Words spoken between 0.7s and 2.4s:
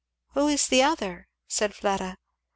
other?" said Fleda.